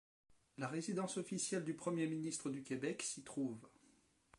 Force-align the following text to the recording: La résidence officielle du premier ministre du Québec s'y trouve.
La 0.57 0.67
résidence 0.67 1.17
officielle 1.17 1.63
du 1.63 1.75
premier 1.75 2.07
ministre 2.07 2.49
du 2.49 2.63
Québec 2.63 3.03
s'y 3.03 3.21
trouve. 3.21 3.59